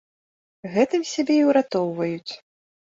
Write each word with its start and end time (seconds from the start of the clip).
Гэтым 0.77 1.01
сябе 1.13 1.35
і 1.45 1.47
ўратоўваюць. 1.51 2.31